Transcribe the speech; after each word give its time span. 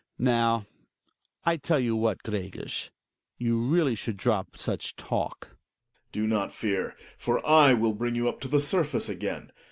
Now, 0.17 0.65
I 1.45 1.57
tell 1.57 1.79
you 1.79 1.95
what, 1.95 2.23
Gregers, 2.23 2.89
you 3.37 3.59
really 3.61 3.93
should 3.93 4.17
drop 4.17 4.57
such 4.57 4.95
talk. 4.95 5.41
Gregers. 5.49 5.53
Do 6.11 6.25
not 6.25 6.51
fear; 6.51 6.95
for 7.19 7.45
I 7.47 7.75
will 7.75 7.93
bring 7.93 8.15
you 8.15 8.27
up 8.27 8.39
to 8.41 8.47
the 8.47 8.59
surface 8.59 9.07
again. 9.09 9.51